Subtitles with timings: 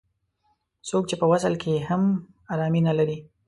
[0.87, 2.03] څوک چې په وصل کې هم
[2.53, 3.17] ارامي نه لري.